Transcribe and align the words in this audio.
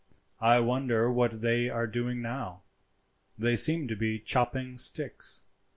I 0.39 0.59
wonder 0.61 1.11
what 1.11 1.41
they 1.41 1.69
are 1.69 1.85
doing 1.85 2.23
now? 2.23 2.63
They 3.37 3.55
seem 3.55 3.87
to 3.89 3.95
be 3.95 4.17
chopping 4.17 4.75
sticks." 4.77 5.43